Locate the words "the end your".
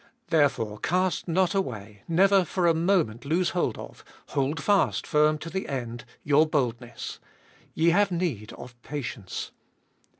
5.51-6.47